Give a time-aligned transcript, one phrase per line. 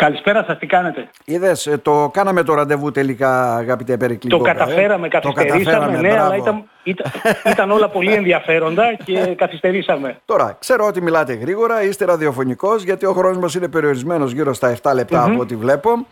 [0.00, 4.30] Καλησπέρα σας, τι κάνετε; Είδες, ε, το κάναμε το ραντεβού τελικά αγαπητέ Περικλή.
[4.30, 7.12] Το καταφέραμε, καθυστερήσαμε, ναι, αλλά ήταν, ήταν,
[7.52, 10.20] ήταν, όλα πολύ ενδιαφέροντα και καθυστερήσαμε.
[10.24, 14.76] Τώρα, ξέρω ότι μιλάτε γρήγορα, είστε ραδιοφωνικός, γιατί ο χρόνος μας είναι περιορισμένος γύρω στα
[14.82, 16.06] 7 λεπτα από ό,τι βλέπω.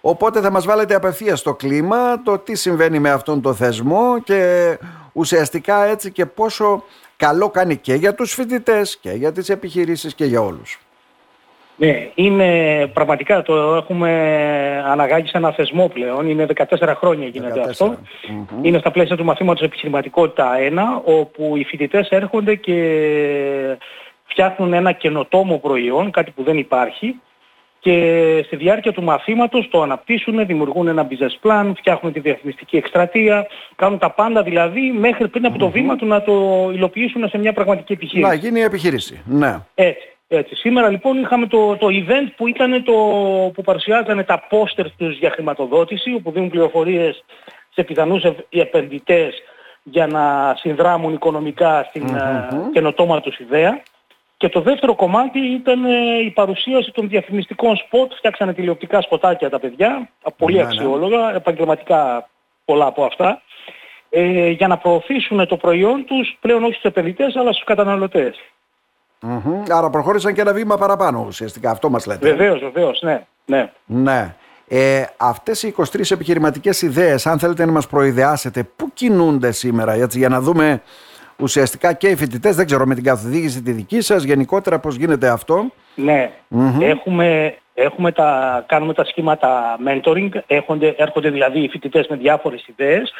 [0.00, 4.78] Οπότε θα μας βάλετε απευθείας στο κλίμα, το τι συμβαίνει με αυτόν τον θεσμό και
[5.12, 6.82] ουσιαστικά έτσι και πόσο
[7.16, 10.78] καλό κάνει και για τους φοιτητές και για τις επιχειρήσεις και για όλους.
[11.76, 14.10] Ναι, είναι πραγματικά το έχουμε
[14.86, 16.28] αναγάγει σε ένα θεσμό πλέον.
[16.28, 17.68] Είναι 14 χρόνια γίνεται 14.
[17.68, 17.96] αυτό.
[18.62, 22.76] Είναι στα πλαίσια του μαθήματος επιχειρηματικότητα 1, όπου οι φοιτητές έρχονται και
[24.24, 27.20] φτιάχνουν ένα καινοτόμο προϊόν, κάτι που δεν υπάρχει,
[27.78, 33.46] και στη διάρκεια του μαθήματος το αναπτύσσουν, δημιουργούν ένα business plan, φτιάχνουν τη διαφημιστική εκστρατεία,
[33.76, 36.32] κάνουν τα πάντα δηλαδή μέχρι πριν από το βήμα του να το
[36.72, 38.28] υλοποιήσουν σε μια πραγματική επιχείρηση.
[38.28, 39.58] Να γίνει η επιχείρηση, ναι.
[39.74, 40.13] Έτσι.
[40.36, 40.54] Έτσι.
[40.54, 42.92] Σήμερα λοιπόν είχαμε το, το event που ήταν το
[43.54, 47.24] που παρουσιάζανε τα πόστερ τους για χρηματοδότηση, όπου δίνουν πληροφορίες
[47.74, 49.42] σε πιθανούς επενδυτές
[49.82, 52.72] για να συνδράμουν οικονομικά στην mm-hmm.
[52.72, 53.82] καινοτόμα τους ιδέα.
[54.36, 58.12] Και το δεύτερο κομμάτι ήταν ε, η παρουσίαση των διαφημιστικών σποτ.
[58.12, 60.68] Φτιάξανε τηλεοπτικά σποτάκια τα παιδιά, πολύ ναι, ναι.
[60.68, 62.28] αξιόλογα, επαγγελματικά
[62.64, 63.42] πολλά από αυτά,
[64.10, 68.36] ε, για να προωθήσουν το προϊόν τους πλέον όχι στους επενδυτές αλλά στους καταναλωτές.
[69.68, 72.28] Άρα προχώρησαν και ένα βήμα παραπάνω ουσιαστικά, αυτό μας λέτε.
[72.28, 73.26] Βεβαίως, βεβαίως, ναι.
[73.44, 73.70] Ναι.
[73.86, 74.34] ναι.
[74.68, 80.18] Ε, αυτές οι 23 επιχειρηματικές ιδέες, αν θέλετε να μας προειδεάσετε, πού κινούνται σήμερα, έτσι,
[80.18, 80.82] για να δούμε
[81.38, 85.28] ουσιαστικά και οι φοιτητές, δεν ξέρω με την καθοδήγηση τη δική σας, γενικότερα πώς γίνεται
[85.28, 85.66] αυτό.
[85.94, 86.30] Ναι,
[86.80, 93.12] έχουμε, έχουμε τα, κάνουμε τα σχήματα mentoring, έρχονται, έρχονται δηλαδή οι φοιτητές με διάφορες ιδέες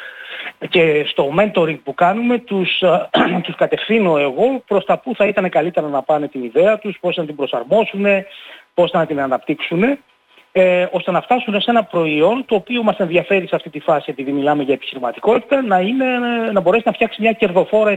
[0.69, 2.83] και στο mentoring που κάνουμε τους,
[3.43, 7.15] τους κατευθύνω εγώ προς τα που θα ήταν καλύτερα να πάνε την ιδέα τους, πώς
[7.15, 8.05] να την προσαρμόσουν,
[8.73, 9.83] πώς να την αναπτύξουν
[10.57, 14.05] ε, ώστε να φτάσουν σε ένα προϊόν το οποίο μας ενδιαφέρει σε αυτή τη φάση
[14.09, 16.05] επειδή μιλάμε για επιχειρηματικότητα να, είναι,
[16.51, 17.91] να μπορέσει να φτιάξει μια κερδοφόρα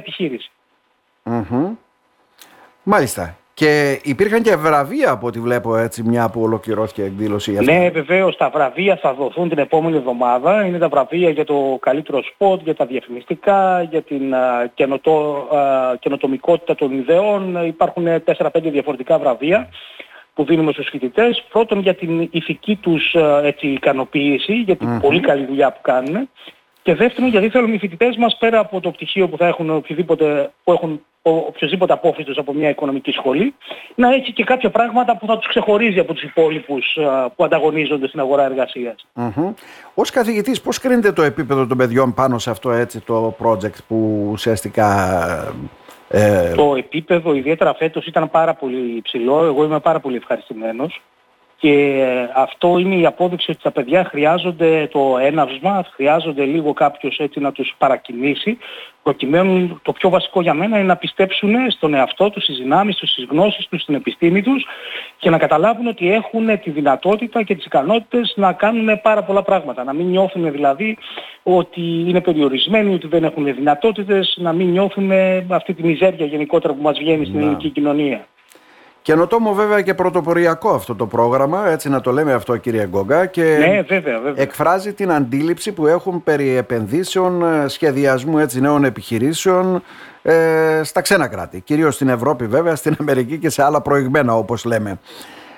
[2.83, 3.37] Μάλιστα.
[3.59, 7.57] Και υπήρχαν και βραβεία από ό,τι βλέπω έτσι μια που ολοκληρώθηκε η εκδήλωση.
[7.57, 7.73] Αυτή.
[7.73, 10.67] Ναι βεβαίως τα βραβεία θα δοθούν την επόμενη εβδομάδα.
[10.67, 15.97] Είναι τα βραβεία για το καλύτερο σποτ, για τα διαφημιστικά, για την α, καινοτο, α,
[15.99, 17.67] καινοτομικότητα των ιδεών.
[17.67, 19.69] Υπάρχουν 4-5 διαφορετικά βραβεία
[20.35, 21.45] που δίνουμε στους φοιτητές.
[21.53, 26.29] Πρώτον για την ηθική τους έτσι, ικανοποίηση, για την πολύ καλή δουλειά που κάνουν.
[26.89, 30.51] Και δεύτερον γιατί θέλουμε οι φοιτητές μας πέρα από το πτυχίο που θα έχουν οποιοδήποτε,
[30.65, 33.55] που έχουν οποιοδήποτε απόφοιτος από μια οικονομική σχολή,
[33.95, 36.99] να έχει και κάποια πράγματα που θα τους ξεχωρίζει από τους υπόλοιπους
[37.37, 39.07] που ανταγωνίζονται στην αγορά εργασίας.
[39.17, 39.55] Mm-hmm.
[39.95, 44.29] Ως καθηγητής πώς κρίνεται το επίπεδο των παιδιών πάνω σε αυτό έτσι το project που
[44.31, 45.55] ουσιαστικά
[46.09, 46.55] ε...
[46.55, 49.45] Το επίπεδο ιδιαίτερα φέτος ήταν πάρα πολύ υψηλό.
[49.45, 51.03] Εγώ είμαι πάρα πολύ ευχαριστημένος.
[51.61, 52.05] Και
[52.35, 57.53] αυτό είναι η απόδειξη ότι τα παιδιά χρειάζονται το έναυσμα, χρειάζονται λίγο κάποιος έτσι να
[57.53, 58.59] τους παρακινήσει,
[59.03, 63.11] προκειμένου το πιο βασικό για μένα είναι να πιστέψουν στον εαυτό τους, στις δυνάμεις τους,
[63.11, 64.67] στις γνώσεις τους, στην επιστήμη τους
[65.19, 69.85] και να καταλάβουν ότι έχουν τη δυνατότητα και τις ικανότητες να κάνουν πάρα πολλά πράγματα.
[69.85, 70.99] Να μην νιώθουν δηλαδή
[71.43, 75.11] ότι είναι περιορισμένοι, ότι δεν έχουν δυνατότητες, να μην νιώθουν
[75.49, 78.27] αυτή τη μιζέρια γενικότερα που μας βγαίνει στην ελληνική κοινωνία.
[79.03, 83.43] Καινοτόμο βέβαια και πρωτοποριακό αυτό το πρόγραμμα, έτσι να το λέμε αυτό κύριε Γκόγκα και
[83.43, 84.43] ναι, βέβαια, βέβαια.
[84.43, 89.83] εκφράζει την αντίληψη που έχουν περί επενδύσεων, ε, σχεδιασμού έτσι νέων επιχειρήσεων
[90.23, 91.61] ε, στα ξένα κράτη.
[91.61, 94.99] Κυρίως στην Ευρώπη βέβαια, στην Αμερική και σε άλλα προηγμένα όπως λέμε.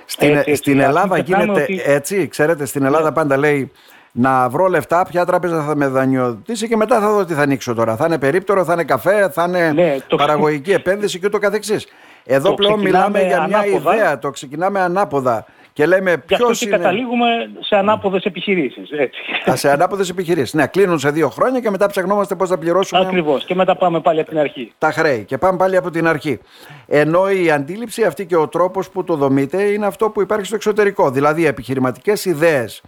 [0.05, 3.15] Στην, έτσι, στην Ελλάδα γίνεται έτσι, ξέρετε, στην Ελλάδα ναι.
[3.15, 3.71] πάντα λέει
[4.13, 7.75] να βρω λεφτά, ποια τράπεζα θα με δανειοδοτήσει και μετά θα δω τι θα ανοίξω
[7.75, 7.97] τώρα.
[7.97, 11.87] Θα είναι περίπτερο, θα είναι καφέ, θα είναι ναι, παραγωγική επένδυση και ούτω καθεξής.
[12.35, 15.47] Εδώ πλέον μιλάμε για μια ιδέα, το ξεκινάμε ανάποδα.
[15.73, 16.77] Και λέμε ποιος είναι...
[16.77, 17.27] καταλήγουμε
[17.61, 18.91] σε ανάποδες επιχειρήσεις.
[18.91, 19.21] Έτσι.
[19.51, 20.55] Α, σε ανάποδες επιχειρήσεις.
[20.55, 23.01] Ναι, κλείνουν σε δύο χρόνια και μετά ψαχνόμαστε πώς θα πληρώσουμε.
[23.01, 23.45] Ακριβώς.
[23.45, 24.73] Και μετά πάμε πάλι από την αρχή.
[24.79, 25.25] Τα χρέη.
[25.25, 26.39] Και πάμε πάλι από την αρχή.
[26.87, 30.55] Ενώ η αντίληψη αυτή και ο τρόπος που το δομείτε είναι αυτό που υπάρχει στο
[30.55, 31.11] εξωτερικό.
[31.11, 32.83] Δηλαδή επιχειρηματικές ιδέες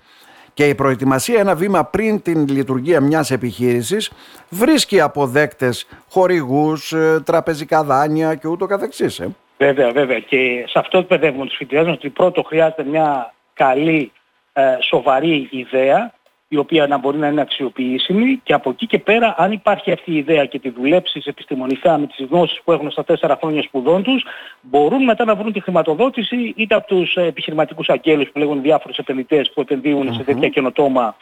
[0.55, 4.13] και η προετοιμασία ένα βήμα πριν την λειτουργία μιας επιχείρησης
[4.49, 9.19] βρίσκει αποδέκτες χορηγούς, ε, τραπεζικά δάνεια και ούτω καθεξής.
[9.19, 9.29] Ε.
[9.59, 10.19] Βέβαια, βέβαια.
[10.19, 14.13] Και σε αυτό εκπαιδεύουμε τους φοιτητές μας ότι πρώτο χρειάζεται μια καλή,
[14.53, 16.13] ε, σοβαρή ιδέα
[16.53, 20.13] η οποία να μπορεί να είναι αξιοποιήσιμη και από εκεί και πέρα αν υπάρχει αυτή
[20.13, 24.03] η ιδέα και τη δουλέψεις επιστημονικά με τις γνώσεις που έχουν στα τέσσερα χρόνια σπουδών
[24.03, 24.25] τους
[24.61, 29.51] μπορούν μετά να βρουν τη χρηματοδότηση είτε από τους επιχειρηματικούς αγγέλους που λέγουν διάφορους επενδυτές
[29.55, 31.17] που επενδύουν σε τέτοια καινοτόμα,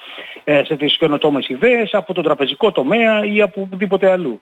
[0.44, 4.41] ε, σε τέτοιες καινοτόμες ιδέες από τον τραπεζικό τομέα ή από οπουδήποτε αλλού.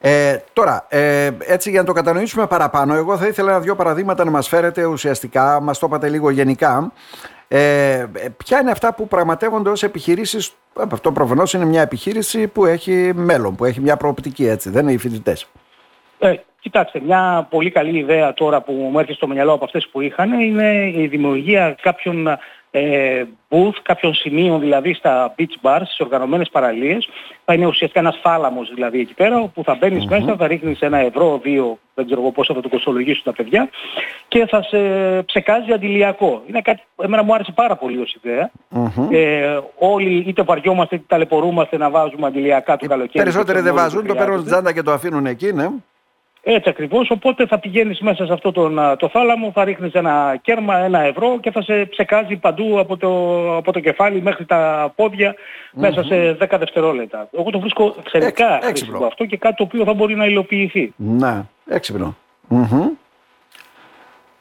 [0.00, 4.30] Ε, τώρα, ε, έτσι για να το κατανοήσουμε παραπάνω, εγώ θα ήθελα δύο παραδείγματα να
[4.30, 6.92] μας φέρετε ουσιαστικά, μας το είπατε λίγο γενικά.
[7.48, 8.06] Ε,
[8.36, 10.52] ποια είναι αυτά που πραγματεύονται ως επιχειρήσεις,
[10.90, 14.92] αυτό προφανώς είναι μια επιχείρηση που έχει μέλλον, που έχει μια προοπτική έτσι, δεν είναι
[14.92, 15.48] οι φοιτητές.
[16.18, 20.00] Ε, κοιτάξτε, μια πολύ καλή ιδέα τώρα που μου έρχεται στο μυαλό από αυτές που
[20.00, 22.38] είχαν είναι η δημιουργία κάποιων
[22.78, 27.08] ε, booth, κάποιων σημείων δηλαδή στα beach bars, στις οργανωμένες παραλίες.
[27.44, 30.98] Θα είναι ουσιαστικά ένας θάλαμος δηλαδή εκεί πέρα, όπου θα μπαινεις μέσα, θα ρίχνεις ένα
[30.98, 33.68] ευρώ, δύο, δεν ξέρω εγώ πόσο θα το κοστολογήσουν τα παιδιά
[34.28, 34.78] και θα σε
[35.22, 36.42] ψεκάζει αντιλιακό.
[36.46, 38.50] Είναι κάτι, εμένα μου άρεσε πάρα πολύ ως ιδεα
[39.10, 43.24] Ε, όλοι είτε βαριόμαστε είτε ταλαιπωρούμαστε να βάζουμε αντιλιακά του καλοκαίρι.
[43.24, 45.68] Περισσότεροι δεν βάζουν, το παίρνουν τζάντα και το αφήνουν εκεί, ναι.
[46.48, 50.76] Έτσι ακριβώς, οπότε θα πηγαίνεις μέσα σε αυτό τον, το θάλαμο, θα ρίχνεις ένα κέρμα,
[50.76, 53.10] ένα ευρώ και θα σε ψεκάζει παντού από το,
[53.56, 55.34] από το κεφάλι μέχρι τα πόδια
[55.72, 57.28] μέσα σε 10 δευτερόλεπτα.
[57.38, 60.92] Εγώ το βρίσκω εξαιρετικά χρήσιμο αυτό και κάτι το οποίο θα μπορεί να υλοποιηθεί.
[60.96, 62.16] Ναι, έξυπνο.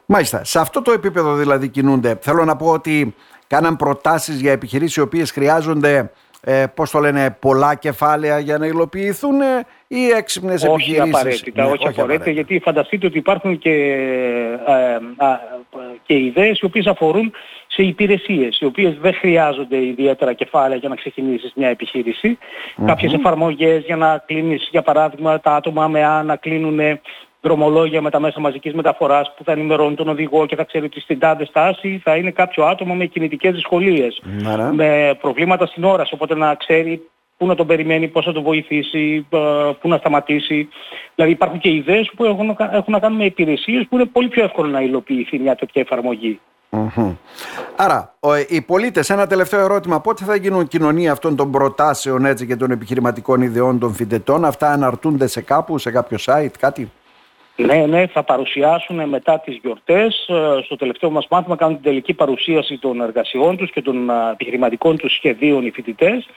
[0.05, 0.43] Μάλιστα.
[0.43, 2.17] Σε αυτό το επίπεδο δηλαδή κινούνται.
[2.21, 3.15] Θέλω να πω ότι
[3.47, 6.11] κάναν προτάσεις για επιχειρήσεις οι οποίες χρειάζονται
[6.47, 11.63] ε, πώς το λένε, πολλά κεφάλαια για να υλοποιηθούν ε, ή έξυπνες όχι επιχειρήσεις; Απαραίτητα,
[11.63, 13.71] ναι, όχι, απαραίτητα, γιατί φανταστείτε ότι υπάρχουν και,
[14.67, 14.97] ε,
[16.05, 17.31] και ιδέες οι οποίες αφορούν
[17.67, 22.37] σε υπηρεσίες, οι οποίες δεν χρειάζονται ιδιαίτερα κεφάλαια για να ξεκινήσεις μια επιχείρηση.
[22.37, 22.83] Mm-hmm.
[22.85, 26.99] Κάποιες εφαρμογές για να κλείνεις, για παράδειγμα, τα άτομα με Α να κλείνουν
[27.45, 30.99] δρομολόγια με τα μέσα μαζικής μεταφοράς που θα ενημερώνει τον οδηγό και θα ξέρει ότι
[30.99, 34.71] στην τάδε στάση θα είναι κάποιο άτομο με κινητικές δυσκολίες, ναι, ναι.
[34.71, 37.01] με προβλήματα στην όραση, οπότε να ξέρει
[37.37, 39.39] πού να τον περιμένει, πώς θα τον βοηθήσει, ε,
[39.81, 40.67] πού να σταματήσει.
[41.15, 44.43] Δηλαδή υπάρχουν και ιδέες που έχουν, έχουν να κάνουν με υπηρεσίες που είναι πολύ πιο
[44.43, 46.39] εύκολο να υλοποιηθεί μια τέτοια εφαρμογή.
[47.75, 48.15] Άρα,
[48.47, 52.71] οι πολίτες, ένα τελευταίο ερώτημα, πότε θα γίνουν κοινωνία αυτών των προτάσεων έτσι, και των
[52.71, 56.91] επιχειρηματικών ιδεών των φοιτητών, αυτά αναρτούνται σε κάπου, σε κάποιο site, κάτι;
[57.55, 62.13] Ναι, ναι, θα παρουσιάσουν μετά τις γιορτές, ε, στο τελευταίο μας μάθημα κάνουν την τελική
[62.13, 66.27] παρουσίαση των εργασιών τους και των ε, επιχειρηματικών τους σχεδίων οι φοιτητές,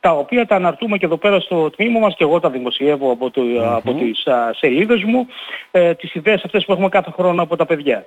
[0.00, 3.30] τα οποία τα αναρτούμε και εδώ πέρα στο τμήμα μας και εγώ τα δημοσιεύω από,
[3.30, 4.26] το, από τις
[4.58, 5.26] σελίδες μου,
[5.70, 8.06] ε, τις ιδέες αυτές που έχουμε κάθε χρόνο από τα παιδιά.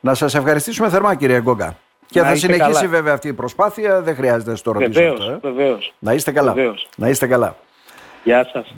[0.00, 1.76] Να σας ευχαριστήσουμε θερμά κύριε Γκόγκα.
[2.06, 5.48] Και θα συνεχίσει βέβαια αυτή η προσπάθεια, δεν χρειάζεται να στο ρωτήσω βεβαίως, αυτό.
[5.48, 5.52] Ε.
[5.52, 5.92] Βεβαίως.
[5.98, 6.52] Να είστε καλά.
[6.52, 6.88] Βεβαίως.
[6.96, 7.56] Να είστε καλά.
[8.24, 8.74] Γεια σας.